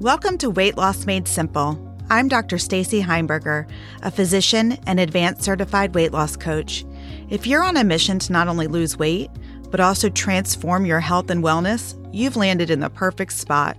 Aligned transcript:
Welcome 0.00 0.36
to 0.38 0.50
Weight 0.50 0.76
Loss 0.76 1.06
Made 1.06 1.26
Simple. 1.26 1.96
I'm 2.10 2.28
Dr. 2.28 2.58
Stacy 2.58 3.02
Heimburger, 3.02 3.66
a 4.02 4.10
physician 4.10 4.72
and 4.86 5.00
advanced 5.00 5.42
certified 5.42 5.94
weight 5.94 6.12
loss 6.12 6.36
coach. 6.36 6.84
If 7.30 7.46
you're 7.46 7.62
on 7.62 7.78
a 7.78 7.82
mission 7.82 8.18
to 8.18 8.32
not 8.32 8.46
only 8.46 8.66
lose 8.66 8.98
weight, 8.98 9.30
but 9.70 9.80
also 9.80 10.10
transform 10.10 10.84
your 10.84 11.00
health 11.00 11.30
and 11.30 11.42
wellness, 11.42 11.96
you've 12.12 12.36
landed 12.36 12.68
in 12.68 12.80
the 12.80 12.90
perfect 12.90 13.32
spot. 13.32 13.78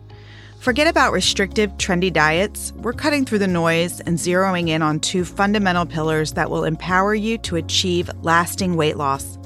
Forget 0.59 0.87
about 0.87 1.13
restrictive, 1.13 1.69
trendy 1.73 2.11
diets. 2.11 2.73
We're 2.77 2.93
cutting 2.93 3.23
through 3.23 3.39
the 3.39 3.47
noise 3.47 3.99
and 3.99 4.17
zeroing 4.17 4.69
in 4.69 4.81
on 4.81 4.99
two 4.99 5.23
fundamental 5.23 5.85
pillars 5.85 6.31
that 6.31 6.49
will 6.49 6.63
empower 6.63 7.13
you 7.13 7.37
to 7.37 7.57
achieve 7.57 8.09
lasting 8.23 8.75
weight 8.75 8.97
loss. 8.97 9.37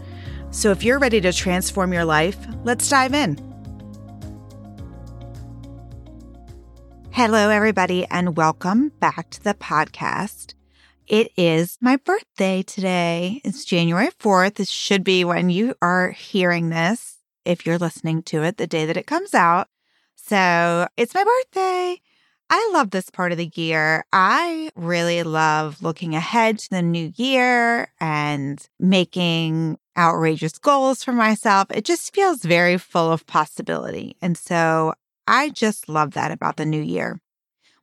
So 0.51 0.71
if 0.71 0.86
you're 0.86 1.00
ready 1.00 1.19
to 1.19 1.33
transform 1.33 1.92
your 1.92 2.06
life, 2.06 2.38
let's 2.64 2.88
dive 2.88 3.14
in. 3.14 3.50
Hello, 7.14 7.50
everybody, 7.50 8.06
and 8.10 8.38
welcome 8.38 8.93
back 9.01 9.29
to 9.32 9.43
the 9.43 9.54
podcast. 9.54 10.54
It 11.07 11.34
is 11.36 11.78
my 11.82 11.97
birthday 11.97 12.64
today. 12.64 13.42
It's 13.43 13.65
January 13.65 14.07
4th. 14.18 14.56
This 14.56 14.70
should 14.70 15.04
be 15.04 15.25
when 15.25 15.50
you 15.50 15.75
are 15.82 16.11
hearing 16.11 16.70
this, 16.70 17.18
if 17.43 17.65
you're 17.65 17.78
listening 17.78 18.24
to 18.24 18.43
it, 18.43 18.56
the 18.56 18.65
day 18.65 18.86
that 18.86 18.96
it 18.96 19.07
comes 19.07 19.34
out. 19.34 19.68
So 20.15 20.87
it's 20.96 21.14
my 21.14 21.25
birthday. 21.25 22.01
I 22.50 22.71
love 22.74 22.92
this 22.92 23.10
part 23.10 23.34
of 23.34 23.37
the 23.37 23.51
year. 23.56 24.06
I 24.14 24.71
really 24.75 25.23
love 25.23 25.84
looking 25.84 26.15
ahead 26.15 26.59
to 26.59 26.70
the 26.70 26.82
new 26.82 27.12
year 27.18 27.92
and 28.00 28.65
making 28.79 29.78
outrageous 29.98 30.57
goals 30.57 31.04
for 31.04 31.12
myself. 31.12 31.68
It 31.71 31.84
just 31.84 32.16
feels 32.16 32.44
very 32.44 32.78
full 32.78 33.12
of 33.12 33.28
possibility. 33.28 34.16
And 34.22 34.38
so 34.38 34.94
I 35.32 35.50
just 35.50 35.88
love 35.88 36.12
that 36.12 36.30
about 36.30 36.58
the 36.58 36.66
new 36.66 36.82
year. 36.82 37.22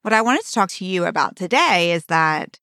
What 0.03 0.13
I 0.13 0.21
wanted 0.21 0.45
to 0.45 0.53
talk 0.53 0.69
to 0.73 0.85
you 0.85 1.07
about 1.07 1.35
today 1.35 1.93
is 1.93 2.05
that 2.05 2.61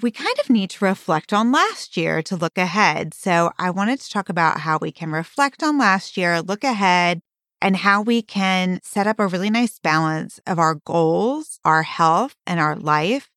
we 0.00 0.10
kind 0.10 0.34
of 0.42 0.48
need 0.48 0.70
to 0.70 0.86
reflect 0.86 1.34
on 1.34 1.52
last 1.52 1.98
year 1.98 2.22
to 2.22 2.34
look 2.34 2.56
ahead. 2.56 3.12
So 3.12 3.52
I 3.58 3.68
wanted 3.68 4.00
to 4.00 4.08
talk 4.08 4.30
about 4.30 4.60
how 4.60 4.78
we 4.80 4.90
can 4.90 5.12
reflect 5.12 5.62
on 5.62 5.76
last 5.76 6.16
year, 6.16 6.40
look 6.40 6.64
ahead, 6.64 7.20
and 7.60 7.76
how 7.76 8.00
we 8.00 8.22
can 8.22 8.80
set 8.82 9.06
up 9.06 9.20
a 9.20 9.26
really 9.26 9.50
nice 9.50 9.78
balance 9.78 10.40
of 10.46 10.58
our 10.58 10.76
goals, 10.76 11.60
our 11.62 11.82
health, 11.82 12.36
and 12.46 12.58
our 12.58 12.76
life 12.76 13.28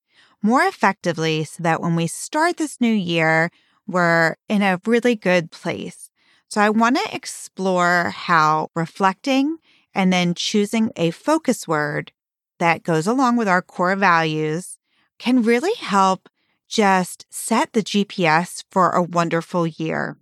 more 0.42 0.62
effectively 0.62 1.44
so 1.44 1.62
that 1.62 1.82
when 1.82 1.94
we 1.94 2.06
start 2.06 2.56
this 2.56 2.80
new 2.80 2.94
year, 2.94 3.50
we're 3.86 4.36
in 4.48 4.62
a 4.62 4.80
really 4.86 5.14
good 5.14 5.50
place. 5.50 6.08
So 6.48 6.62
I 6.62 6.70
want 6.70 6.96
to 6.96 7.14
explore 7.14 8.14
how 8.16 8.68
reflecting 8.74 9.58
and 9.94 10.12
then 10.12 10.34
choosing 10.34 10.90
a 10.96 11.10
focus 11.10 11.68
word 11.68 12.12
that 12.58 12.82
goes 12.82 13.06
along 13.06 13.36
with 13.36 13.48
our 13.48 13.62
core 13.62 13.96
values 13.96 14.78
can 15.18 15.42
really 15.42 15.74
help 15.78 16.28
just 16.68 17.26
set 17.30 17.72
the 17.72 17.82
GPS 17.82 18.64
for 18.70 18.90
a 18.90 19.02
wonderful 19.02 19.66
year. 19.66 20.16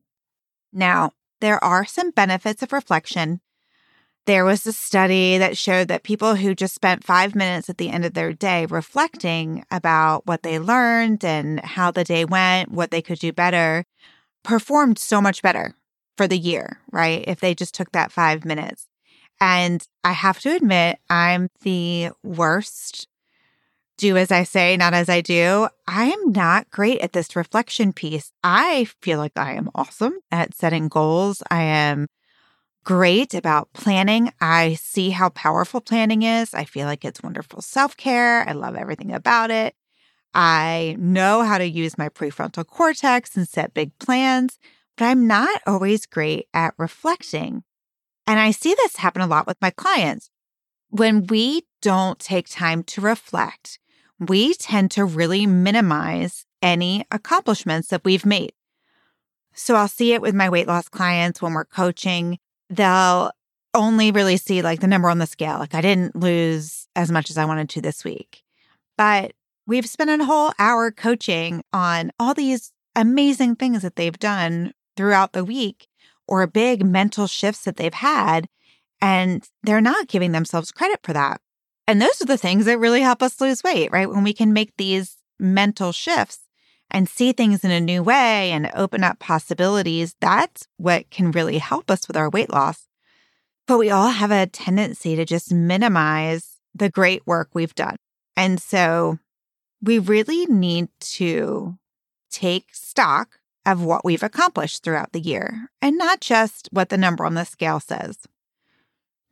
Now, 0.72 1.12
there 1.40 1.62
are 1.62 1.84
some 1.84 2.10
benefits 2.10 2.62
of 2.62 2.72
reflection. 2.72 3.40
There 4.26 4.44
was 4.44 4.66
a 4.66 4.72
study 4.72 5.38
that 5.38 5.56
showed 5.56 5.88
that 5.88 6.04
people 6.04 6.36
who 6.36 6.54
just 6.54 6.74
spent 6.74 7.04
five 7.04 7.34
minutes 7.34 7.68
at 7.68 7.78
the 7.78 7.90
end 7.90 8.04
of 8.04 8.14
their 8.14 8.32
day 8.32 8.66
reflecting 8.66 9.64
about 9.70 10.26
what 10.26 10.42
they 10.42 10.58
learned 10.58 11.24
and 11.24 11.60
how 11.60 11.90
the 11.90 12.04
day 12.04 12.24
went, 12.24 12.70
what 12.70 12.90
they 12.90 13.02
could 13.02 13.18
do 13.18 13.32
better, 13.32 13.84
performed 14.44 14.98
so 14.98 15.20
much 15.20 15.42
better 15.42 15.74
for 16.16 16.28
the 16.28 16.38
year, 16.38 16.78
right? 16.92 17.24
If 17.26 17.40
they 17.40 17.54
just 17.54 17.74
took 17.74 17.90
that 17.92 18.12
five 18.12 18.44
minutes. 18.44 18.86
And 19.42 19.84
I 20.04 20.12
have 20.12 20.38
to 20.42 20.54
admit, 20.54 21.00
I'm 21.10 21.48
the 21.62 22.10
worst. 22.22 23.08
Do 23.98 24.16
as 24.16 24.30
I 24.30 24.44
say, 24.44 24.76
not 24.76 24.94
as 24.94 25.08
I 25.08 25.20
do. 25.20 25.66
I 25.84 26.04
am 26.04 26.30
not 26.30 26.70
great 26.70 27.00
at 27.00 27.12
this 27.12 27.34
reflection 27.34 27.92
piece. 27.92 28.30
I 28.44 28.86
feel 29.00 29.18
like 29.18 29.32
I 29.34 29.54
am 29.54 29.68
awesome 29.74 30.14
at 30.30 30.54
setting 30.54 30.86
goals. 30.86 31.42
I 31.50 31.64
am 31.64 32.06
great 32.84 33.34
about 33.34 33.72
planning. 33.72 34.32
I 34.40 34.74
see 34.74 35.10
how 35.10 35.30
powerful 35.30 35.80
planning 35.80 36.22
is. 36.22 36.54
I 36.54 36.64
feel 36.64 36.86
like 36.86 37.04
it's 37.04 37.20
wonderful 37.20 37.62
self 37.62 37.96
care. 37.96 38.48
I 38.48 38.52
love 38.52 38.76
everything 38.76 39.12
about 39.12 39.50
it. 39.50 39.74
I 40.32 40.94
know 41.00 41.42
how 41.42 41.58
to 41.58 41.68
use 41.68 41.98
my 41.98 42.10
prefrontal 42.10 42.64
cortex 42.64 43.36
and 43.36 43.48
set 43.48 43.74
big 43.74 43.98
plans, 43.98 44.60
but 44.96 45.06
I'm 45.06 45.26
not 45.26 45.60
always 45.66 46.06
great 46.06 46.46
at 46.54 46.74
reflecting. 46.78 47.64
And 48.26 48.38
I 48.38 48.50
see 48.50 48.74
this 48.74 48.96
happen 48.96 49.22
a 49.22 49.26
lot 49.26 49.46
with 49.46 49.60
my 49.60 49.70
clients. 49.70 50.30
When 50.90 51.26
we 51.26 51.62
don't 51.80 52.18
take 52.18 52.48
time 52.48 52.82
to 52.84 53.00
reflect, 53.00 53.78
we 54.18 54.54
tend 54.54 54.90
to 54.92 55.04
really 55.04 55.46
minimize 55.46 56.44
any 56.60 57.04
accomplishments 57.10 57.88
that 57.88 58.04
we've 58.04 58.26
made. 58.26 58.52
So 59.54 59.74
I'll 59.74 59.88
see 59.88 60.12
it 60.12 60.22
with 60.22 60.34
my 60.34 60.48
weight 60.48 60.66
loss 60.66 60.88
clients 60.88 61.42
when 61.42 61.52
we're 61.54 61.64
coaching. 61.64 62.38
They'll 62.70 63.32
only 63.74 64.12
really 64.12 64.36
see 64.36 64.62
like 64.62 64.80
the 64.80 64.86
number 64.86 65.08
on 65.08 65.18
the 65.18 65.26
scale. 65.26 65.58
Like 65.58 65.74
I 65.74 65.80
didn't 65.80 66.16
lose 66.16 66.86
as 66.94 67.10
much 67.10 67.30
as 67.30 67.38
I 67.38 67.44
wanted 67.44 67.68
to 67.70 67.80
this 67.80 68.04
week. 68.04 68.42
But 68.96 69.32
we've 69.66 69.86
spent 69.86 70.20
a 70.20 70.24
whole 70.24 70.52
hour 70.58 70.90
coaching 70.90 71.64
on 71.72 72.12
all 72.18 72.34
these 72.34 72.72
amazing 72.94 73.56
things 73.56 73.82
that 73.82 73.96
they've 73.96 74.18
done 74.18 74.72
throughout 74.96 75.32
the 75.32 75.44
week 75.44 75.88
or 76.32 76.46
big 76.46 76.82
mental 76.82 77.26
shifts 77.26 77.64
that 77.64 77.76
they've 77.76 77.92
had. 77.92 78.48
And 79.02 79.46
they're 79.62 79.82
not 79.82 80.08
giving 80.08 80.32
themselves 80.32 80.72
credit 80.72 81.00
for 81.02 81.12
that. 81.12 81.42
And 81.86 82.00
those 82.00 82.22
are 82.22 82.26
the 82.26 82.38
things 82.38 82.64
that 82.64 82.78
really 82.78 83.02
help 83.02 83.22
us 83.22 83.38
lose 83.38 83.62
weight, 83.62 83.92
right? 83.92 84.08
When 84.08 84.24
we 84.24 84.32
can 84.32 84.54
make 84.54 84.72
these 84.78 85.18
mental 85.38 85.92
shifts 85.92 86.38
and 86.90 87.06
see 87.06 87.32
things 87.32 87.64
in 87.64 87.70
a 87.70 87.82
new 87.82 88.02
way 88.02 88.50
and 88.50 88.70
open 88.74 89.04
up 89.04 89.18
possibilities, 89.18 90.16
that's 90.22 90.66
what 90.78 91.10
can 91.10 91.32
really 91.32 91.58
help 91.58 91.90
us 91.90 92.08
with 92.08 92.16
our 92.16 92.30
weight 92.30 92.50
loss. 92.50 92.88
But 93.66 93.76
we 93.76 93.90
all 93.90 94.08
have 94.08 94.30
a 94.30 94.46
tendency 94.46 95.14
to 95.16 95.26
just 95.26 95.52
minimize 95.52 96.60
the 96.74 96.88
great 96.88 97.26
work 97.26 97.50
we've 97.52 97.74
done. 97.74 97.96
And 98.38 98.58
so 98.58 99.18
we 99.82 99.98
really 99.98 100.46
need 100.46 100.88
to 101.00 101.76
take 102.30 102.68
stock 102.72 103.40
of 103.64 103.82
what 103.82 104.04
we've 104.04 104.22
accomplished 104.22 104.82
throughout 104.82 105.12
the 105.12 105.20
year 105.20 105.70
and 105.80 105.96
not 105.96 106.20
just 106.20 106.68
what 106.72 106.88
the 106.88 106.98
number 106.98 107.24
on 107.24 107.34
the 107.34 107.44
scale 107.44 107.80
says. 107.80 108.18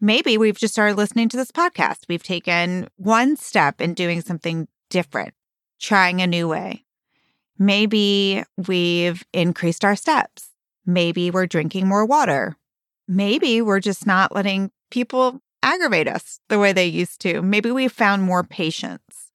Maybe 0.00 0.38
we've 0.38 0.58
just 0.58 0.72
started 0.72 0.96
listening 0.96 1.28
to 1.30 1.36
this 1.36 1.50
podcast. 1.50 2.04
We've 2.08 2.22
taken 2.22 2.88
one 2.96 3.36
step 3.36 3.80
in 3.80 3.92
doing 3.94 4.22
something 4.22 4.66
different, 4.88 5.34
trying 5.78 6.22
a 6.22 6.26
new 6.26 6.48
way. 6.48 6.84
Maybe 7.58 8.42
we've 8.66 9.22
increased 9.34 9.84
our 9.84 9.96
steps. 9.96 10.50
Maybe 10.86 11.30
we're 11.30 11.46
drinking 11.46 11.86
more 11.86 12.06
water. 12.06 12.56
Maybe 13.06 13.60
we're 13.60 13.80
just 13.80 14.06
not 14.06 14.34
letting 14.34 14.70
people 14.90 15.42
aggravate 15.62 16.08
us 16.08 16.40
the 16.48 16.58
way 16.58 16.72
they 16.72 16.86
used 16.86 17.20
to. 17.20 17.42
Maybe 17.42 17.70
we've 17.70 17.92
found 17.92 18.22
more 18.22 18.42
patience. 18.42 19.30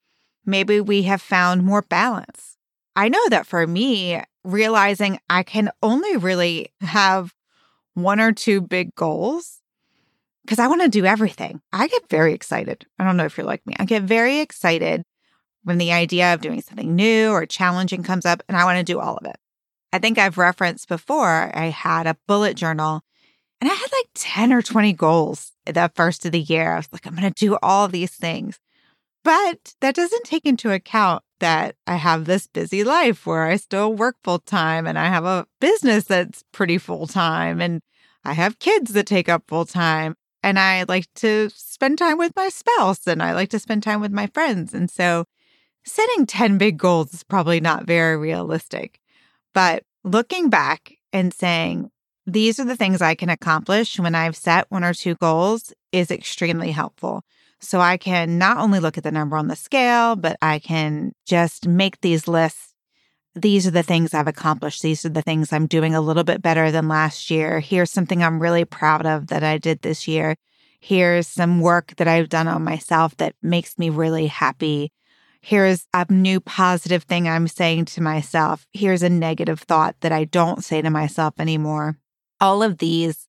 Maybe 0.45 0.81
we 0.81 1.03
have 1.03 1.22
found 1.22 1.63
more 1.63 1.84
balance. 1.84 2.57
I 2.95 3.09
know 3.09 3.29
that 3.29 3.45
for 3.45 3.67
me, 3.67 4.22
realizing 4.45 5.19
I 5.29 5.44
can 5.44 5.72
only 5.81 6.17
really 6.17 6.72
have 6.81 7.33
one 7.94 8.19
or 8.19 8.31
two 8.31 8.61
big 8.61 8.94
goals 8.95 9.61
because 10.44 10.59
I 10.59 10.67
want 10.67 10.81
to 10.83 10.89
do 10.89 11.06
everything. 11.06 11.61
I 11.73 11.88
get 11.88 12.09
very 12.09 12.33
excited. 12.33 12.85
I 13.00 13.03
don't 13.03 13.17
know 13.17 13.25
if 13.25 13.38
you're 13.38 13.45
like 13.45 13.66
me. 13.66 13.75
I 13.79 13.85
get 13.85 14.03
very 14.03 14.39
excited 14.39 15.03
when 15.63 15.79
the 15.79 15.91
idea 15.91 16.34
of 16.34 16.41
doing 16.41 16.61
something 16.61 16.95
new 16.95 17.31
or 17.31 17.45
challenging 17.45 18.03
comes 18.03 18.25
up 18.25 18.44
and 18.47 18.55
I 18.55 18.66
want 18.66 18.78
to 18.78 18.84
do 18.84 19.00
all 19.00 19.17
of 19.17 19.25
it. 19.25 19.38
I 19.91 19.97
think 19.97 20.17
I've 20.17 20.38
referenced 20.38 20.88
before, 20.88 21.52
I 21.55 21.66
had 21.69 22.05
a 22.05 22.17
bullet 22.28 22.55
journal 22.55 23.02
and 23.59 23.69
I 23.69 23.73
had 23.73 23.91
like 23.91 24.09
10 24.14 24.53
or 24.53 24.61
20 24.61 24.93
goals 24.93 25.53
the 25.66 25.91
first 25.96 26.25
of 26.25 26.31
the 26.34 26.40
year. 26.40 26.73
I 26.73 26.78
was 26.78 26.90
like, 26.91 27.08
I'm 27.08 27.16
going 27.16 27.31
to 27.31 27.46
do 27.46 27.58
all 27.64 27.87
these 27.87 28.11
things. 28.11 28.59
But 29.23 29.73
that 29.81 29.96
doesn't 29.96 30.25
take 30.25 30.46
into 30.46 30.72
account 30.72 31.23
that 31.40 31.76
I 31.85 31.96
have 31.96 32.26
this 32.26 32.47
busy 32.47 32.84
life 32.84 33.26
where 33.26 33.46
I 33.46 33.58
still 33.58 33.93
work 33.93 34.17
full 34.23 34.40
time 34.40 34.87
and 34.87 34.97
I 34.97 35.05
have 35.08 35.26
a 35.26 35.46
business 35.59 36.05
that's 36.05 36.43
pretty 36.52 36.78
full 36.78 37.08
time 37.08 37.61
and 37.61 37.82
I 38.23 38.34
have 38.34 38.59
kids 38.59 38.93
that 38.93 39.05
take 39.05 39.29
up 39.29 39.43
full 39.47 39.66
time 39.66 40.16
and 40.41 40.59
I 40.59 40.85
like 40.87 41.08
to 41.16 41.49
spend 41.49 41.97
time 41.97 42.17
with 42.17 42.35
my 42.35 42.49
spouse 42.49 43.08
and 43.08 43.22
I 43.22 43.34
like 43.34 43.49
to 43.49 43.59
spend 43.59 43.84
time 43.84 44.02
with 44.02 44.11
my 44.11 44.28
friends. 44.28 44.73
And 44.73 44.90
so 44.90 45.26
setting 45.84 46.26
10 46.26 46.58
big 46.58 46.78
goals 46.78 47.14
is 47.14 47.23
probably 47.23 47.59
not 47.59 47.88
very 47.88 48.17
realistic. 48.17 48.99
But 49.53 49.84
looking 50.03 50.49
back 50.49 50.93
and 51.11 51.34
saying, 51.34 51.90
these 52.25 52.59
are 52.59 52.66
the 52.66 52.75
things 52.75 53.01
I 53.01 53.16
can 53.16 53.29
accomplish 53.29 53.99
when 53.99 54.16
I've 54.16 54.35
set 54.35 54.69
one 54.69 54.83
or 54.83 54.93
two 54.93 55.16
goals 55.16 55.73
is 55.91 56.09
extremely 56.09 56.72
helpful. 56.72 57.23
So 57.59 57.79
I 57.79 57.97
can 57.97 58.37
not 58.37 58.57
only 58.57 58.79
look 58.79 58.97
at 58.97 59.03
the 59.03 59.11
number 59.11 59.37
on 59.37 59.47
the 59.47 59.55
scale, 59.55 60.16
but 60.16 60.37
I 60.41 60.59
can 60.59 61.13
just 61.25 61.67
make 61.67 62.01
these 62.01 62.27
lists. 62.27 62.73
These 63.35 63.67
are 63.67 63.72
the 63.72 63.83
things 63.83 64.13
I've 64.13 64.27
accomplished. 64.27 64.81
These 64.81 65.05
are 65.05 65.09
the 65.09 65.22
things 65.22 65.51
I'm 65.51 65.67
doing 65.67 65.93
a 65.93 66.01
little 66.01 66.23
bit 66.23 66.41
better 66.41 66.72
than 66.72 66.87
last 66.87 67.29
year. 67.29 67.59
Here's 67.59 67.91
something 67.91 68.23
I'm 68.23 68.41
really 68.41 68.66
proud 68.66 69.05
of 69.05 69.28
that 69.28 69.43
I 69.43 69.57
did 69.57 69.81
this 69.81 70.07
year. 70.07 70.35
Here's 70.79 71.28
some 71.28 71.59
work 71.59 71.95
that 71.97 72.07
I've 72.07 72.29
done 72.29 72.47
on 72.47 72.63
myself 72.63 73.17
that 73.17 73.35
makes 73.41 73.78
me 73.78 73.89
really 73.89 74.28
happy. 74.28 74.91
Here's 75.41 75.85
a 75.93 76.05
new 76.09 76.39
positive 76.39 77.03
thing 77.03 77.28
I'm 77.28 77.47
saying 77.47 77.85
to 77.85 78.01
myself. 78.01 78.66
Here's 78.73 79.03
a 79.03 79.09
negative 79.09 79.59
thought 79.59 79.95
that 80.01 80.11
I 80.11 80.25
don't 80.25 80.63
say 80.63 80.81
to 80.81 80.89
myself 80.89 81.35
anymore. 81.39 81.97
All 82.40 82.64
of 82.64 82.78
these 82.78 83.28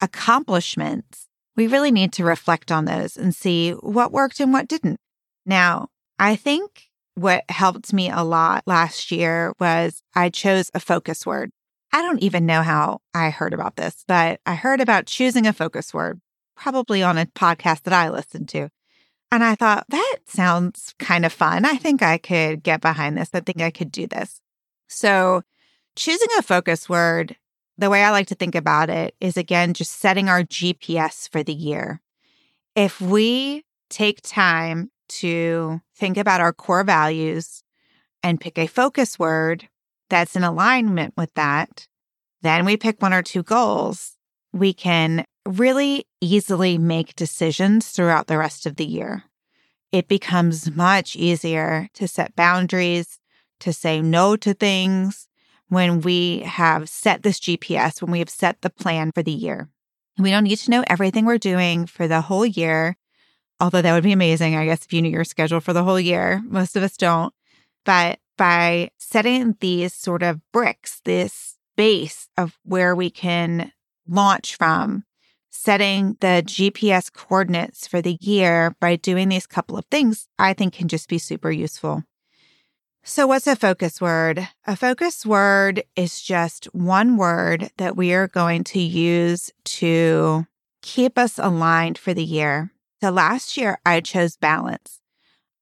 accomplishments, 0.00 1.28
we 1.56 1.66
really 1.66 1.90
need 1.90 2.12
to 2.14 2.24
reflect 2.24 2.72
on 2.72 2.84
those 2.84 3.16
and 3.16 3.34
see 3.34 3.72
what 3.72 4.12
worked 4.12 4.40
and 4.40 4.52
what 4.52 4.68
didn't. 4.68 4.98
Now, 5.44 5.88
I 6.18 6.36
think 6.36 6.88
what 7.14 7.44
helped 7.48 7.92
me 7.92 8.10
a 8.10 8.22
lot 8.22 8.62
last 8.66 9.10
year 9.10 9.52
was 9.60 10.02
I 10.14 10.30
chose 10.30 10.70
a 10.74 10.80
focus 10.80 11.26
word. 11.26 11.50
I 11.92 12.00
don't 12.00 12.22
even 12.22 12.46
know 12.46 12.62
how 12.62 13.00
I 13.12 13.30
heard 13.30 13.52
about 13.52 13.76
this, 13.76 14.04
but 14.08 14.40
I 14.46 14.54
heard 14.54 14.80
about 14.80 15.06
choosing 15.06 15.46
a 15.46 15.52
focus 15.52 15.92
word 15.92 16.20
probably 16.56 17.02
on 17.02 17.18
a 17.18 17.26
podcast 17.26 17.82
that 17.82 17.92
I 17.92 18.08
listened 18.08 18.48
to. 18.50 18.70
And 19.30 19.42
I 19.42 19.54
thought, 19.54 19.86
that 19.88 20.18
sounds 20.26 20.94
kind 20.98 21.24
of 21.24 21.32
fun. 21.32 21.64
I 21.64 21.76
think 21.76 22.02
I 22.02 22.18
could 22.18 22.62
get 22.62 22.80
behind 22.80 23.16
this. 23.16 23.30
I 23.32 23.40
think 23.40 23.60
I 23.60 23.70
could 23.70 23.90
do 23.90 24.06
this. 24.06 24.40
So, 24.88 25.42
choosing 25.96 26.28
a 26.38 26.42
focus 26.42 26.88
word, 26.88 27.36
the 27.82 27.90
way 27.90 28.04
I 28.04 28.10
like 28.10 28.28
to 28.28 28.36
think 28.36 28.54
about 28.54 28.90
it 28.90 29.16
is 29.20 29.36
again, 29.36 29.74
just 29.74 29.98
setting 29.98 30.28
our 30.28 30.44
GPS 30.44 31.28
for 31.28 31.42
the 31.42 31.52
year. 31.52 32.00
If 32.76 33.00
we 33.00 33.64
take 33.90 34.22
time 34.22 34.90
to 35.08 35.80
think 35.96 36.16
about 36.16 36.40
our 36.40 36.52
core 36.52 36.84
values 36.84 37.64
and 38.22 38.40
pick 38.40 38.56
a 38.56 38.68
focus 38.68 39.18
word 39.18 39.68
that's 40.08 40.36
in 40.36 40.44
alignment 40.44 41.14
with 41.16 41.34
that, 41.34 41.88
then 42.40 42.64
we 42.64 42.76
pick 42.76 43.02
one 43.02 43.12
or 43.12 43.22
two 43.22 43.42
goals. 43.42 44.16
We 44.52 44.72
can 44.72 45.24
really 45.44 46.06
easily 46.20 46.78
make 46.78 47.16
decisions 47.16 47.88
throughout 47.88 48.28
the 48.28 48.38
rest 48.38 48.64
of 48.64 48.76
the 48.76 48.86
year. 48.86 49.24
It 49.90 50.06
becomes 50.06 50.70
much 50.70 51.16
easier 51.16 51.88
to 51.94 52.06
set 52.06 52.36
boundaries, 52.36 53.18
to 53.58 53.72
say 53.72 54.00
no 54.00 54.36
to 54.36 54.54
things 54.54 55.28
when 55.72 56.02
we 56.02 56.40
have 56.40 56.86
set 56.86 57.22
this 57.22 57.40
GPS, 57.40 58.02
when 58.02 58.10
we 58.10 58.18
have 58.18 58.28
set 58.28 58.60
the 58.60 58.68
plan 58.68 59.10
for 59.10 59.22
the 59.22 59.32
year. 59.32 59.70
We 60.18 60.30
don't 60.30 60.44
need 60.44 60.56
to 60.56 60.70
know 60.70 60.84
everything 60.86 61.24
we're 61.24 61.38
doing 61.38 61.86
for 61.86 62.06
the 62.06 62.20
whole 62.20 62.44
year, 62.44 62.98
although 63.58 63.80
that 63.80 63.94
would 63.94 64.04
be 64.04 64.12
amazing, 64.12 64.54
I 64.54 64.66
guess, 64.66 64.84
if 64.84 64.92
you 64.92 65.00
knew 65.00 65.08
your 65.08 65.24
schedule 65.24 65.60
for 65.60 65.72
the 65.72 65.82
whole 65.82 65.98
year. 65.98 66.42
Most 66.44 66.76
of 66.76 66.82
us 66.82 66.98
don't. 66.98 67.32
But 67.86 68.18
by 68.36 68.90
setting 68.98 69.56
these 69.60 69.94
sort 69.94 70.22
of 70.22 70.42
bricks, 70.52 71.00
this 71.06 71.56
base 71.74 72.28
of 72.36 72.58
where 72.64 72.94
we 72.94 73.08
can 73.08 73.72
launch 74.06 74.56
from, 74.56 75.04
setting 75.48 76.18
the 76.20 76.42
GPS 76.44 77.10
coordinates 77.10 77.86
for 77.86 78.02
the 78.02 78.18
year 78.20 78.76
by 78.78 78.96
doing 78.96 79.30
these 79.30 79.46
couple 79.46 79.78
of 79.78 79.86
things, 79.90 80.28
I 80.38 80.52
think 80.52 80.74
can 80.74 80.88
just 80.88 81.08
be 81.08 81.16
super 81.16 81.50
useful. 81.50 82.02
So, 83.04 83.26
what's 83.26 83.46
a 83.48 83.56
focus 83.56 84.00
word? 84.00 84.48
A 84.66 84.76
focus 84.76 85.26
word 85.26 85.82
is 85.96 86.22
just 86.22 86.66
one 86.66 87.16
word 87.16 87.70
that 87.76 87.96
we 87.96 88.12
are 88.12 88.28
going 88.28 88.62
to 88.64 88.80
use 88.80 89.50
to 89.64 90.46
keep 90.82 91.18
us 91.18 91.38
aligned 91.38 91.98
for 91.98 92.14
the 92.14 92.24
year. 92.24 92.70
So, 93.02 93.10
last 93.10 93.56
year 93.56 93.78
I 93.84 94.00
chose 94.00 94.36
balance. 94.36 95.00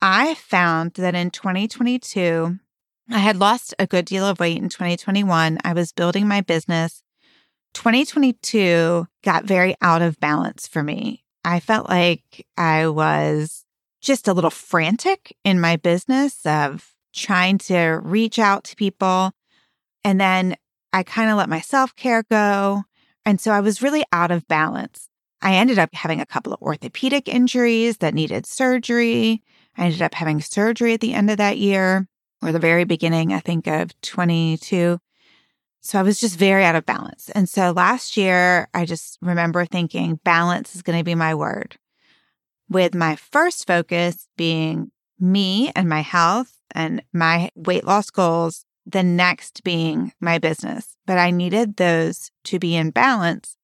I 0.02 0.34
found 0.34 0.94
that 0.94 1.14
in 1.14 1.30
2022, 1.30 2.58
I 3.10 3.18
had 3.18 3.36
lost 3.36 3.74
a 3.78 3.86
good 3.86 4.04
deal 4.04 4.26
of 4.26 4.38
weight 4.38 4.58
in 4.58 4.68
2021. 4.68 5.58
I 5.64 5.72
was 5.72 5.92
building 5.92 6.28
my 6.28 6.42
business 6.42 7.02
2022 7.74 9.06
got 9.22 9.44
very 9.44 9.74
out 9.80 10.02
of 10.02 10.18
balance 10.20 10.66
for 10.66 10.82
me. 10.82 11.24
I 11.44 11.60
felt 11.60 11.88
like 11.88 12.46
I 12.56 12.88
was 12.88 13.64
just 14.00 14.28
a 14.28 14.32
little 14.32 14.50
frantic 14.50 15.36
in 15.44 15.60
my 15.60 15.76
business 15.76 16.44
of 16.44 16.94
trying 17.12 17.58
to 17.58 18.00
reach 18.02 18.38
out 18.38 18.64
to 18.64 18.76
people. 18.76 19.32
And 20.04 20.20
then 20.20 20.56
I 20.92 21.02
kind 21.02 21.30
of 21.30 21.36
let 21.36 21.48
my 21.48 21.60
self 21.60 21.94
care 21.96 22.24
go. 22.30 22.84
And 23.24 23.40
so 23.40 23.52
I 23.52 23.60
was 23.60 23.82
really 23.82 24.04
out 24.12 24.30
of 24.30 24.48
balance. 24.48 25.08
I 25.42 25.54
ended 25.54 25.78
up 25.78 25.94
having 25.94 26.20
a 26.20 26.26
couple 26.26 26.52
of 26.52 26.60
orthopedic 26.60 27.28
injuries 27.28 27.98
that 27.98 28.14
needed 28.14 28.46
surgery. 28.46 29.42
I 29.76 29.86
ended 29.86 30.02
up 30.02 30.14
having 30.14 30.40
surgery 30.40 30.94
at 30.94 31.00
the 31.00 31.14
end 31.14 31.30
of 31.30 31.38
that 31.38 31.58
year 31.58 32.06
or 32.42 32.52
the 32.52 32.58
very 32.58 32.84
beginning, 32.84 33.32
I 33.32 33.40
think, 33.40 33.66
of 33.66 33.98
22. 34.02 34.98
So 35.82 35.98
I 35.98 36.02
was 36.02 36.20
just 36.20 36.38
very 36.38 36.64
out 36.64 36.74
of 36.74 36.84
balance. 36.84 37.30
And 37.30 37.48
so 37.48 37.70
last 37.70 38.16
year, 38.16 38.68
I 38.74 38.84
just 38.84 39.18
remember 39.22 39.64
thinking 39.64 40.20
balance 40.24 40.74
is 40.74 40.82
going 40.82 40.98
to 40.98 41.04
be 41.04 41.14
my 41.14 41.34
word, 41.34 41.78
with 42.68 42.94
my 42.94 43.16
first 43.16 43.66
focus 43.66 44.28
being 44.36 44.90
me 45.18 45.72
and 45.74 45.88
my 45.88 46.00
health 46.00 46.59
and 46.74 47.02
my 47.12 47.50
weight 47.54 47.84
loss 47.84 48.10
goals, 48.10 48.64
the 48.86 49.02
next 49.02 49.62
being 49.62 50.12
my 50.20 50.38
business. 50.38 50.96
But 51.06 51.18
I 51.18 51.30
needed 51.30 51.76
those 51.76 52.30
to 52.44 52.58
be 52.58 52.76
in 52.76 52.90
balance 52.90 53.56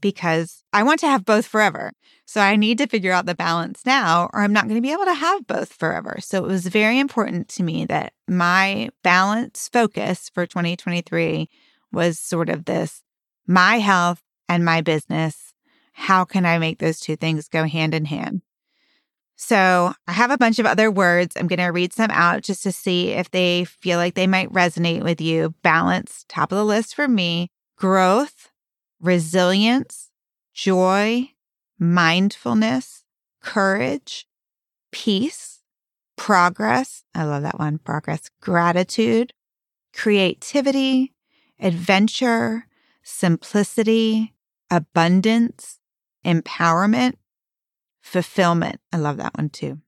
because 0.00 0.64
I 0.72 0.82
want 0.82 1.00
to 1.00 1.06
have 1.06 1.24
both 1.24 1.46
forever. 1.46 1.92
So 2.26 2.40
I 2.40 2.56
need 2.56 2.78
to 2.78 2.86
figure 2.86 3.12
out 3.12 3.26
the 3.26 3.34
balance 3.34 3.86
now, 3.86 4.28
or 4.32 4.40
I'm 4.40 4.52
not 4.52 4.64
going 4.64 4.76
to 4.76 4.82
be 4.82 4.92
able 4.92 5.04
to 5.04 5.14
have 5.14 5.46
both 5.46 5.72
forever. 5.72 6.18
So 6.20 6.44
it 6.44 6.48
was 6.48 6.66
very 6.66 6.98
important 6.98 7.48
to 7.50 7.62
me 7.62 7.86
that 7.86 8.12
my 8.28 8.90
balance 9.02 9.68
focus 9.72 10.30
for 10.32 10.46
2023 10.46 11.48
was 11.92 12.18
sort 12.18 12.48
of 12.48 12.64
this 12.64 13.02
my 13.46 13.78
health 13.78 14.22
and 14.48 14.64
my 14.64 14.80
business. 14.80 15.54
How 15.92 16.24
can 16.24 16.46
I 16.46 16.58
make 16.58 16.78
those 16.78 17.00
two 17.00 17.16
things 17.16 17.48
go 17.48 17.64
hand 17.64 17.94
in 17.94 18.06
hand? 18.06 18.42
So 19.44 19.92
I 20.06 20.12
have 20.12 20.30
a 20.30 20.38
bunch 20.38 20.60
of 20.60 20.66
other 20.66 20.88
words. 20.88 21.36
I'm 21.36 21.48
going 21.48 21.58
to 21.58 21.66
read 21.66 21.92
some 21.92 22.12
out 22.12 22.44
just 22.44 22.62
to 22.62 22.70
see 22.70 23.08
if 23.08 23.28
they 23.32 23.64
feel 23.64 23.98
like 23.98 24.14
they 24.14 24.28
might 24.28 24.52
resonate 24.52 25.02
with 25.02 25.20
you. 25.20 25.52
Balance, 25.62 26.24
top 26.28 26.52
of 26.52 26.58
the 26.58 26.64
list 26.64 26.94
for 26.94 27.08
me. 27.08 27.48
Growth, 27.76 28.50
resilience, 29.00 30.12
joy, 30.54 31.28
mindfulness, 31.76 33.02
courage, 33.42 34.28
peace, 34.92 35.58
progress. 36.16 37.02
I 37.12 37.24
love 37.24 37.42
that 37.42 37.58
one. 37.58 37.78
Progress, 37.78 38.30
gratitude, 38.40 39.32
creativity, 39.92 41.14
adventure, 41.58 42.68
simplicity, 43.02 44.34
abundance, 44.70 45.80
empowerment, 46.24 47.14
fulfillment. 48.02 48.80
I 48.92 48.98
love 48.98 49.16
that 49.16 49.36
one 49.36 49.48
too. 49.48 49.78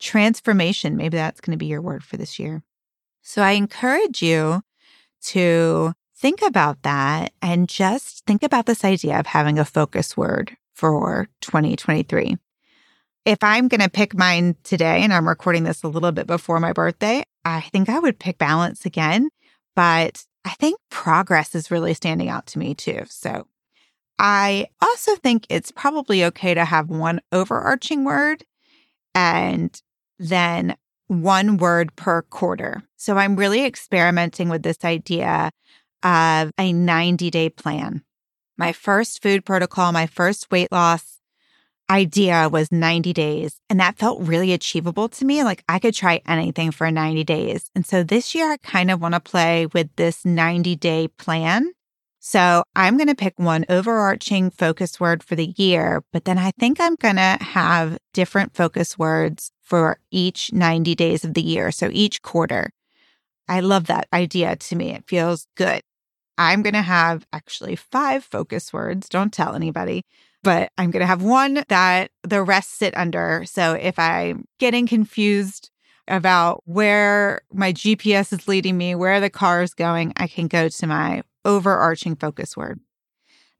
Transformation. 0.00 0.96
Maybe 0.96 1.16
that's 1.16 1.40
going 1.40 1.52
to 1.52 1.62
be 1.62 1.66
your 1.66 1.82
word 1.82 2.02
for 2.02 2.16
this 2.16 2.38
year. 2.38 2.62
So 3.22 3.42
I 3.42 3.52
encourage 3.52 4.22
you 4.22 4.62
to 5.26 5.92
think 6.16 6.42
about 6.42 6.82
that 6.82 7.32
and 7.42 7.68
just 7.68 8.24
think 8.26 8.42
about 8.42 8.66
this 8.66 8.84
idea 8.84 9.18
of 9.18 9.26
having 9.26 9.58
a 9.58 9.64
focus 9.64 10.16
word 10.16 10.56
for 10.74 11.28
2023. 11.40 12.36
If 13.24 13.38
I'm 13.42 13.68
going 13.68 13.80
to 13.80 13.88
pick 13.88 14.16
mine 14.16 14.56
today, 14.64 15.02
and 15.02 15.12
I'm 15.12 15.26
recording 15.26 15.64
this 15.64 15.82
a 15.82 15.88
little 15.88 16.12
bit 16.12 16.26
before 16.26 16.60
my 16.60 16.74
birthday, 16.74 17.24
I 17.44 17.62
think 17.62 17.88
I 17.88 17.98
would 17.98 18.18
pick 18.18 18.36
balance 18.36 18.84
again. 18.84 19.30
But 19.74 20.24
I 20.44 20.50
think 20.50 20.78
progress 20.90 21.54
is 21.54 21.70
really 21.70 21.94
standing 21.94 22.28
out 22.28 22.46
to 22.48 22.58
me 22.58 22.74
too. 22.74 23.04
So 23.08 23.46
I 24.18 24.68
also 24.80 25.16
think 25.16 25.46
it's 25.48 25.72
probably 25.72 26.24
okay 26.24 26.54
to 26.54 26.64
have 26.64 26.88
one 26.88 27.20
overarching 27.32 28.04
word 28.04 28.44
and 29.14 29.80
then 30.18 30.76
one 31.08 31.56
word 31.56 31.94
per 31.96 32.22
quarter. 32.22 32.82
So 32.96 33.16
I'm 33.16 33.36
really 33.36 33.64
experimenting 33.64 34.48
with 34.48 34.62
this 34.62 34.84
idea 34.84 35.50
of 36.02 36.52
a 36.58 36.72
90 36.72 37.30
day 37.30 37.50
plan. 37.50 38.02
My 38.56 38.72
first 38.72 39.22
food 39.22 39.44
protocol, 39.44 39.92
my 39.92 40.06
first 40.06 40.50
weight 40.50 40.70
loss 40.70 41.14
idea 41.90 42.48
was 42.48 42.72
90 42.72 43.12
days. 43.12 43.60
And 43.68 43.80
that 43.80 43.98
felt 43.98 44.22
really 44.22 44.52
achievable 44.52 45.08
to 45.10 45.24
me. 45.24 45.44
Like 45.44 45.64
I 45.68 45.78
could 45.78 45.94
try 45.94 46.20
anything 46.26 46.70
for 46.70 46.90
90 46.90 47.24
days. 47.24 47.70
And 47.74 47.84
so 47.84 48.02
this 48.02 48.34
year, 48.34 48.50
I 48.50 48.56
kind 48.58 48.90
of 48.90 49.00
want 49.00 49.14
to 49.14 49.20
play 49.20 49.66
with 49.66 49.94
this 49.96 50.24
90 50.24 50.76
day 50.76 51.08
plan. 51.08 51.73
So 52.26 52.64
I'm 52.74 52.96
going 52.96 53.08
to 53.08 53.14
pick 53.14 53.38
one 53.38 53.66
overarching 53.68 54.50
focus 54.50 54.98
word 54.98 55.22
for 55.22 55.36
the 55.36 55.52
year, 55.58 56.02
but 56.10 56.24
then 56.24 56.38
I 56.38 56.52
think 56.52 56.80
I'm 56.80 56.94
going 56.94 57.16
to 57.16 57.36
have 57.38 57.98
different 58.14 58.56
focus 58.56 58.98
words 58.98 59.52
for 59.60 59.98
each 60.10 60.50
90 60.50 60.94
days 60.94 61.22
of 61.26 61.34
the 61.34 61.42
year. 61.42 61.70
So 61.70 61.90
each 61.92 62.22
quarter. 62.22 62.70
I 63.46 63.60
love 63.60 63.88
that 63.88 64.08
idea 64.10 64.56
to 64.56 64.74
me. 64.74 64.92
It 64.92 65.04
feels 65.06 65.46
good. 65.54 65.82
I'm 66.38 66.62
going 66.62 66.72
to 66.72 66.80
have 66.80 67.26
actually 67.30 67.76
five 67.76 68.24
focus 68.24 68.72
words. 68.72 69.10
Don't 69.10 69.30
tell 69.30 69.54
anybody 69.54 70.02
but 70.44 70.70
I'm 70.76 70.90
going 70.90 71.00
to 71.00 71.06
have 71.06 71.22
one 71.22 71.64
that 71.68 72.10
the 72.22 72.42
rest 72.42 72.74
sit 72.78 72.96
under. 72.96 73.44
So 73.46 73.72
if 73.72 73.98
I'm 73.98 74.44
getting 74.60 74.86
confused 74.86 75.70
about 76.06 76.62
where 76.66 77.40
my 77.50 77.72
GPS 77.72 78.30
is 78.32 78.46
leading 78.46 78.76
me, 78.76 78.94
where 78.94 79.20
the 79.20 79.30
car 79.30 79.62
is 79.62 79.72
going, 79.72 80.12
I 80.18 80.26
can 80.26 80.46
go 80.46 80.68
to 80.68 80.86
my 80.86 81.22
overarching 81.44 82.16
focus 82.16 82.56
word. 82.56 82.80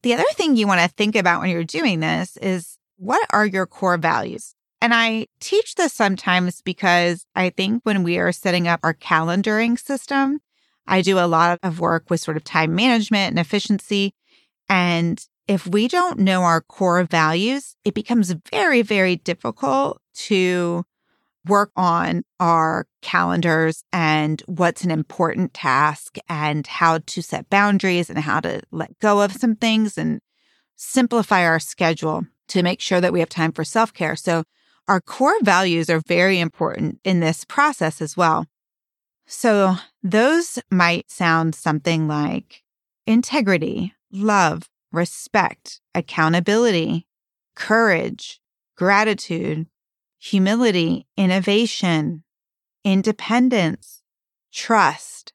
The 0.03 0.15
other 0.15 0.25
thing 0.35 0.57
you 0.57 0.67
want 0.67 0.81
to 0.81 0.89
think 0.89 1.17
about 1.17 1.41
when 1.41 1.51
you're 1.51 1.65
doing 1.65 2.01
this 2.01 2.37
is 2.39 2.79
what 2.97 3.27
are 3.31 3.47
your 3.47 3.67
core 3.67 3.97
values? 3.97 4.55
And 4.81 4.93
I 4.93 5.29
teach 5.41 5.77
this 5.77 5.95
sometimes 5.95 6.61
because 6.61 7.25
I 7.35 7.51
think 7.51 7.81
when 7.85 8.03
we 8.03 8.19
are 8.19 8.33
setting 8.33 8.69
up 8.69 8.81
our 8.83 8.93
calendaring 8.93 9.79
system, 9.79 10.41
I 10.87 11.01
do 11.01 11.19
a 11.19 11.27
lot 11.27 11.59
of 11.63 11.81
work 11.81 12.11
with 12.11 12.21
sort 12.21 12.37
of 12.37 12.45
time 12.45 12.75
management 12.75 13.31
and 13.31 13.39
efficiency. 13.39 14.15
And 14.69 15.25
if 15.49 15.67
we 15.67 15.89
don't 15.89 16.19
know 16.19 16.43
our 16.43 16.61
core 16.61 17.03
values, 17.05 17.77
it 17.85 17.95
becomes 17.95 18.35
very, 18.51 18.83
very 18.83 19.17
difficult 19.17 20.01
to 20.15 20.85
work 21.47 21.71
on 21.77 22.23
our 22.41 22.87
calendars 23.03 23.85
and 23.93 24.43
what's 24.47 24.85
an 24.85 24.91
important 24.91 25.55
task 25.55 26.17
and 26.29 26.67
how 26.67 26.99
to 27.07 27.23
set 27.23 27.51
boundaries 27.51 28.09
and 28.09 28.19
how 28.19 28.41
to 28.41 28.63
let 28.71 28.99
go 28.99 29.21
of 29.21 29.33
some 29.33 29.57
things 29.57 29.99
and 29.99 30.21
simplify 30.77 31.45
our 31.45 31.61
schedule 31.61 32.25
to 32.49 32.63
make 32.63 32.81
sure 32.81 33.01
that 33.01 33.13
we 33.13 33.21
have 33.21 33.29
time 33.29 33.53
for 33.53 33.65
self 33.65 33.93
care. 33.93 34.17
So, 34.17 34.45
our 34.87 35.01
core 35.01 35.39
values 35.43 35.89
are 35.89 36.03
very 36.07 36.41
important 36.41 37.01
in 37.05 37.21
this 37.21 37.45
process 37.45 38.03
as 38.03 38.17
well. 38.17 38.47
So, 39.27 39.77
those 40.03 40.59
might 40.71 41.11
sound 41.11 41.55
something 41.55 42.07
like 42.07 42.63
integrity, 43.07 43.95
love, 44.13 44.69
respect, 44.93 45.81
accountability, 45.95 47.07
courage, 47.57 48.41
gratitude, 48.77 49.67
humility, 50.25 51.07
innovation, 51.19 52.25
independence, 52.83 54.01
trust, 54.53 55.35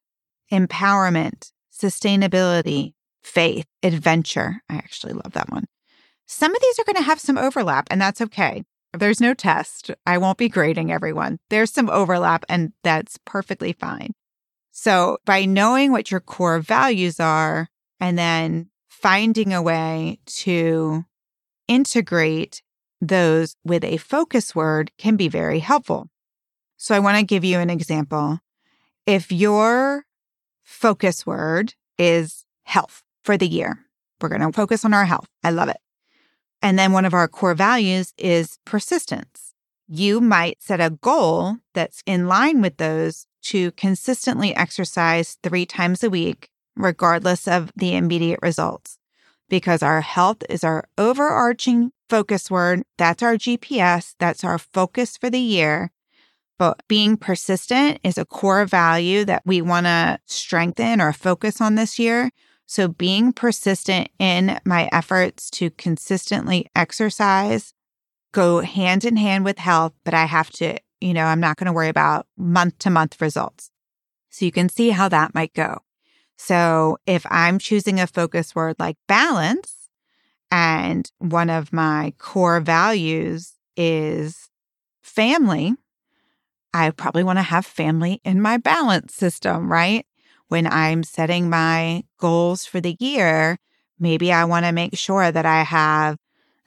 empowerment, 0.51 1.51
sustainability, 1.71 2.93
faith, 3.21 3.67
adventure. 3.83 4.61
I 4.67 4.77
actually 4.77 5.13
love 5.13 5.33
that 5.33 5.51
one. 5.51 5.65
Some 6.25 6.55
of 6.55 6.61
these 6.61 6.79
are 6.79 6.85
going 6.85 6.95
to 6.95 7.03
have 7.03 7.19
some 7.19 7.37
overlap, 7.37 7.87
and 7.91 8.01
that's 8.01 8.19
okay. 8.19 8.63
There's 8.97 9.21
no 9.21 9.35
test. 9.35 9.91
I 10.07 10.17
won't 10.17 10.39
be 10.39 10.49
grading 10.49 10.91
everyone. 10.91 11.37
There's 11.51 11.71
some 11.71 11.89
overlap, 11.89 12.43
and 12.49 12.73
that's 12.83 13.19
perfectly 13.25 13.73
fine. 13.73 14.13
So, 14.71 15.17
by 15.23 15.45
knowing 15.45 15.91
what 15.91 16.09
your 16.09 16.19
core 16.19 16.61
values 16.61 17.19
are 17.19 17.67
and 17.99 18.17
then 18.17 18.71
finding 18.87 19.53
a 19.53 19.61
way 19.61 20.19
to 20.25 21.05
integrate 21.67 22.63
those 23.01 23.55
with 23.63 23.83
a 23.83 23.97
focus 23.97 24.53
word 24.53 24.91
can 24.97 25.15
be 25.15 25.27
very 25.27 25.59
helpful. 25.59 26.09
So 26.77 26.95
I 26.95 26.99
want 26.99 27.17
to 27.17 27.25
give 27.25 27.43
you 27.43 27.59
an 27.59 27.69
example. 27.69 28.39
If 29.05 29.31
your 29.31 30.05
focus 30.63 31.25
word 31.25 31.73
is 31.97 32.45
health 32.63 33.03
for 33.23 33.37
the 33.37 33.47
year, 33.47 33.85
we're 34.21 34.29
going 34.29 34.41
to 34.41 34.51
focus 34.51 34.85
on 34.85 34.93
our 34.93 35.05
health. 35.05 35.27
I 35.43 35.49
love 35.49 35.69
it. 35.69 35.79
And 36.61 36.77
then 36.77 36.91
one 36.91 37.05
of 37.05 37.13
our 37.13 37.27
core 37.27 37.55
values 37.55 38.13
is 38.17 38.59
persistence. 38.65 39.53
You 39.87 40.21
might 40.21 40.61
set 40.61 40.79
a 40.79 40.91
goal 40.91 41.57
that's 41.73 42.03
in 42.05 42.27
line 42.27 42.61
with 42.61 42.77
those 42.77 43.25
to 43.41 43.71
consistently 43.71 44.55
exercise 44.55 45.37
three 45.41 45.65
times 45.65 46.03
a 46.03 46.09
week, 46.09 46.49
regardless 46.75 47.47
of 47.47 47.71
the 47.75 47.95
immediate 47.95 48.39
results, 48.43 48.98
because 49.49 49.83
our 49.83 50.01
health 50.01 50.43
is 50.49 50.63
our 50.63 50.87
overarching 50.97 51.91
focus 52.09 52.49
word. 52.49 52.83
That's 52.97 53.23
our 53.23 53.35
GPS. 53.35 54.15
That's 54.19 54.43
our 54.43 54.57
focus 54.57 55.17
for 55.17 55.29
the 55.29 55.39
year. 55.39 55.91
But 56.57 56.83
being 56.87 57.15
persistent 57.17 57.99
is 58.03 58.17
a 58.17 58.25
core 58.25 58.65
value 58.65 59.23
that 59.25 59.43
we 59.45 59.61
want 59.61 59.85
to 59.85 60.19
strengthen 60.25 60.99
or 61.01 61.13
focus 61.13 61.61
on 61.61 61.75
this 61.75 61.97
year. 61.97 62.31
So 62.65 62.87
being 62.87 63.33
persistent 63.33 64.09
in 64.19 64.59
my 64.65 64.89
efforts 64.91 65.49
to 65.51 65.71
consistently 65.71 66.69
exercise 66.75 67.73
go 68.31 68.61
hand 68.61 69.05
in 69.05 69.17
hand 69.17 69.43
with 69.43 69.57
health, 69.57 69.93
but 70.03 70.13
I 70.13 70.25
have 70.25 70.49
to, 70.51 70.77
you 71.01 71.13
know, 71.13 71.25
I'm 71.25 71.39
not 71.39 71.57
going 71.57 71.65
to 71.65 71.73
worry 71.73 71.89
about 71.89 72.27
month 72.37 72.77
to 72.79 72.89
month 72.89 73.19
results. 73.21 73.71
So 74.29 74.45
you 74.45 74.51
can 74.51 74.69
see 74.69 74.91
how 74.91 75.09
that 75.09 75.33
might 75.33 75.53
go. 75.53 75.79
So 76.41 76.97
if 77.05 77.25
I'm 77.29 77.59
choosing 77.59 77.99
a 77.99 78.07
focus 78.07 78.55
word 78.55 78.77
like 78.79 78.95
balance, 79.09 79.89
and 80.49 81.11
one 81.19 81.49
of 81.49 81.73
my 81.73 82.13
core 82.17 82.61
values 82.61 83.53
is 83.75 84.49
family. 85.01 85.75
I 86.73 86.91
probably 86.91 87.23
want 87.23 87.39
to 87.39 87.43
have 87.43 87.65
family 87.65 88.21
in 88.23 88.41
my 88.41 88.57
balance 88.57 89.13
system, 89.13 89.69
right? 89.71 90.05
When 90.47 90.65
I'm 90.65 91.03
setting 91.03 91.49
my 91.49 92.03
goals 92.17 92.65
for 92.65 92.79
the 92.79 92.95
year, 92.99 93.59
maybe 93.99 94.31
I 94.31 94.45
want 94.45 94.65
to 94.65 94.71
make 94.71 94.97
sure 94.97 95.31
that 95.31 95.45
I 95.45 95.63
have 95.63 96.17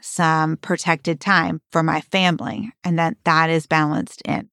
some 0.03 0.59
protected 0.59 1.19
time 1.19 1.63
for 1.73 1.83
my 1.83 2.03
family 2.03 2.73
and 2.85 2.99
that 2.99 3.17
that 3.25 3.49
is 3.49 3.67
balanced 3.67 4.21
in. 4.23 4.51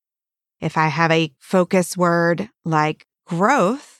If 0.62 0.78
I 0.78 0.88
have 0.88 1.12
a 1.12 1.34
focus 1.40 1.98
word 1.98 2.50
like 2.64 3.06
growth 3.26 3.99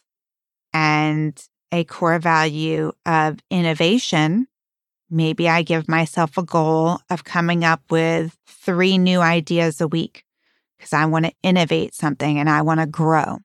and 0.74 1.42
a 1.72 1.84
core 1.84 2.20
value 2.20 2.92
of 3.06 3.40
innovation, 3.50 4.48
Maybe 5.10 5.50
I 5.50 5.64
give 5.64 5.90
myself 5.90 6.38
a 6.38 6.44
goal 6.44 7.00
of 7.10 7.24
coming 7.24 7.64
up 7.64 7.82
with 7.90 8.38
three 8.46 8.98
new 8.98 9.22
ideas 9.22 9.82
a 9.82 9.88
week 9.88 10.24
because 10.78 10.94
I 10.94 11.06
want 11.06 11.26
to 11.26 11.34
innovate 11.42 11.96
something 11.96 12.38
and 12.38 12.50
I 12.50 12.62
want 12.62 12.80
to 12.80 12.86
grow. 12.86 13.40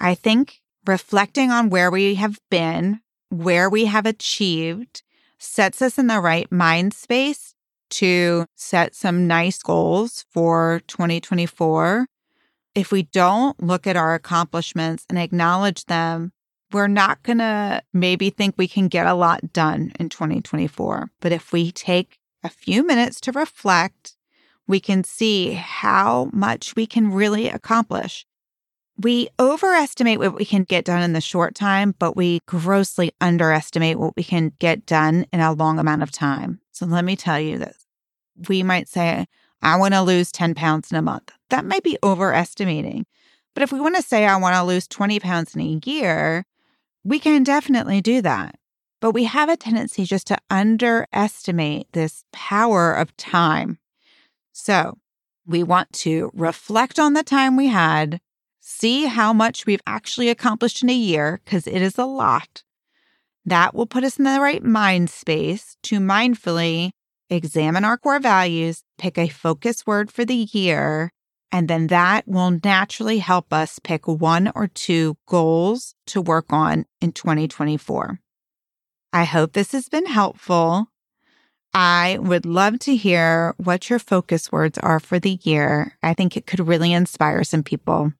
I 0.00 0.16
think 0.16 0.60
reflecting 0.84 1.52
on 1.52 1.70
where 1.70 1.90
we 1.90 2.16
have 2.16 2.40
been, 2.50 3.00
where 3.30 3.70
we 3.70 3.84
have 3.84 4.04
achieved, 4.04 5.02
sets 5.38 5.80
us 5.80 5.96
in 5.96 6.08
the 6.08 6.20
right 6.20 6.50
mind 6.50 6.92
space 6.92 7.54
to 7.90 8.46
set 8.56 8.96
some 8.96 9.28
nice 9.28 9.62
goals 9.62 10.24
for 10.30 10.82
2024. 10.88 12.06
If 12.74 12.90
we 12.90 13.04
don't 13.04 13.62
look 13.62 13.86
at 13.86 13.96
our 13.96 14.14
accomplishments 14.14 15.06
and 15.08 15.18
acknowledge 15.18 15.84
them, 15.86 16.32
we're 16.72 16.88
not 16.88 17.22
going 17.22 17.38
to 17.38 17.82
maybe 17.92 18.30
think 18.30 18.56
we 18.56 18.66
can 18.66 18.88
get 18.88 19.06
a 19.06 19.14
lot 19.14 19.52
done 19.52 19.92
in 20.00 20.08
2024. 20.08 21.10
But 21.20 21.32
if 21.32 21.52
we 21.52 21.70
take 21.70 22.18
a 22.42 22.48
few 22.48 22.84
minutes 22.84 23.20
to 23.22 23.32
reflect, 23.32 24.16
we 24.66 24.80
can 24.80 25.04
see 25.04 25.52
how 25.52 26.30
much 26.32 26.74
we 26.74 26.86
can 26.86 27.12
really 27.12 27.48
accomplish. 27.48 28.26
We 28.96 29.28
overestimate 29.38 30.18
what 30.18 30.34
we 30.34 30.44
can 30.44 30.64
get 30.64 30.84
done 30.84 31.02
in 31.02 31.12
the 31.12 31.20
short 31.20 31.54
time, 31.54 31.94
but 31.98 32.16
we 32.16 32.40
grossly 32.46 33.12
underestimate 33.20 33.98
what 33.98 34.16
we 34.16 34.24
can 34.24 34.52
get 34.58 34.86
done 34.86 35.26
in 35.32 35.40
a 35.40 35.52
long 35.52 35.78
amount 35.78 36.02
of 36.02 36.12
time. 36.12 36.60
So 36.72 36.86
let 36.86 37.04
me 37.04 37.16
tell 37.16 37.38
you 37.38 37.58
this. 37.58 37.86
We 38.48 38.62
might 38.62 38.88
say, 38.88 39.26
I 39.64 39.76
want 39.76 39.94
to 39.94 40.02
lose 40.02 40.30
10 40.30 40.54
pounds 40.54 40.92
in 40.92 40.98
a 40.98 41.02
month. 41.02 41.32
That 41.48 41.64
might 41.64 41.82
be 41.82 41.96
overestimating. 42.02 43.06
But 43.54 43.62
if 43.62 43.72
we 43.72 43.80
want 43.80 43.96
to 43.96 44.02
say, 44.02 44.26
I 44.26 44.36
want 44.36 44.54
to 44.54 44.62
lose 44.62 44.86
20 44.86 45.18
pounds 45.20 45.54
in 45.54 45.62
a 45.62 45.80
year, 45.86 46.44
we 47.02 47.18
can 47.18 47.42
definitely 47.42 48.02
do 48.02 48.20
that. 48.20 48.56
But 49.00 49.12
we 49.12 49.24
have 49.24 49.48
a 49.48 49.56
tendency 49.56 50.04
just 50.04 50.26
to 50.26 50.38
underestimate 50.50 51.88
this 51.92 52.24
power 52.30 52.92
of 52.92 53.16
time. 53.16 53.78
So 54.52 54.98
we 55.46 55.62
want 55.62 55.92
to 55.94 56.30
reflect 56.34 56.98
on 56.98 57.14
the 57.14 57.22
time 57.22 57.56
we 57.56 57.68
had, 57.68 58.20
see 58.60 59.06
how 59.06 59.32
much 59.32 59.64
we've 59.64 59.82
actually 59.86 60.28
accomplished 60.28 60.82
in 60.82 60.90
a 60.90 60.94
year, 60.94 61.40
because 61.44 61.66
it 61.66 61.80
is 61.80 61.96
a 61.96 62.04
lot. 62.04 62.62
That 63.46 63.74
will 63.74 63.86
put 63.86 64.04
us 64.04 64.18
in 64.18 64.24
the 64.24 64.40
right 64.40 64.62
mind 64.62 65.08
space 65.10 65.76
to 65.84 66.00
mindfully 66.00 66.90
examine 67.30 67.84
our 67.84 67.96
core 67.96 68.20
values, 68.20 68.82
pick 68.98 69.18
a 69.18 69.28
focus 69.28 69.86
word 69.86 70.10
for 70.10 70.24
the 70.24 70.48
year, 70.52 71.10
and 71.50 71.68
then 71.68 71.86
that 71.88 72.26
will 72.26 72.58
naturally 72.62 73.18
help 73.18 73.52
us 73.52 73.78
pick 73.78 74.06
one 74.08 74.50
or 74.54 74.66
two 74.66 75.16
goals 75.26 75.94
to 76.06 76.20
work 76.20 76.52
on 76.52 76.84
in 77.00 77.12
2024. 77.12 78.18
I 79.12 79.24
hope 79.24 79.52
this 79.52 79.72
has 79.72 79.88
been 79.88 80.06
helpful. 80.06 80.88
I 81.72 82.18
would 82.20 82.46
love 82.46 82.78
to 82.80 82.96
hear 82.96 83.54
what 83.58 83.90
your 83.90 83.98
focus 83.98 84.50
words 84.50 84.78
are 84.78 85.00
for 85.00 85.18
the 85.18 85.38
year. 85.42 85.96
I 86.02 86.14
think 86.14 86.36
it 86.36 86.46
could 86.46 86.66
really 86.66 86.92
inspire 86.92 87.44
some 87.44 87.62
people. 87.62 88.12